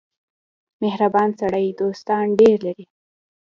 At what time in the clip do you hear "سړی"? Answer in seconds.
1.41-1.67